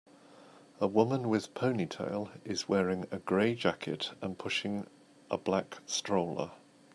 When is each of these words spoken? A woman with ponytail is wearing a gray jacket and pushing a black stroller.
A 0.79 0.87
woman 0.87 1.29
with 1.29 1.53
ponytail 1.53 2.31
is 2.43 2.67
wearing 2.67 3.05
a 3.11 3.19
gray 3.19 3.53
jacket 3.53 4.13
and 4.19 4.35
pushing 4.35 4.87
a 5.29 5.37
black 5.37 5.77
stroller. 5.85 6.49